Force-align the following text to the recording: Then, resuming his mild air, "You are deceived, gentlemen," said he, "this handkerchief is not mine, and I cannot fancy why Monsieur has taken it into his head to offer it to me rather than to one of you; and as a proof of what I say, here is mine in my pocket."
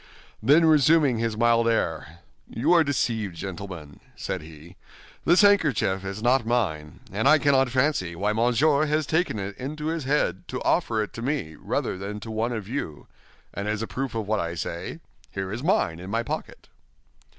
Then, 0.41 0.65
resuming 0.65 1.19
his 1.19 1.37
mild 1.37 1.67
air, 1.69 2.21
"You 2.49 2.73
are 2.73 2.83
deceived, 2.83 3.35
gentlemen," 3.35 3.99
said 4.15 4.41
he, 4.41 4.75
"this 5.25 5.43
handkerchief 5.43 6.03
is 6.03 6.23
not 6.23 6.43
mine, 6.43 7.01
and 7.11 7.27
I 7.29 7.37
cannot 7.37 7.69
fancy 7.69 8.15
why 8.15 8.33
Monsieur 8.33 8.87
has 8.87 9.05
taken 9.05 9.37
it 9.37 9.55
into 9.57 9.85
his 9.89 10.05
head 10.05 10.47
to 10.47 10.63
offer 10.63 11.03
it 11.03 11.13
to 11.13 11.21
me 11.21 11.53
rather 11.55 11.99
than 11.99 12.19
to 12.21 12.31
one 12.31 12.51
of 12.51 12.67
you; 12.67 13.05
and 13.53 13.67
as 13.67 13.83
a 13.83 13.87
proof 13.87 14.15
of 14.15 14.27
what 14.27 14.39
I 14.39 14.55
say, 14.55 15.01
here 15.29 15.51
is 15.51 15.61
mine 15.61 15.99
in 15.99 16.09
my 16.09 16.23
pocket." 16.23 16.67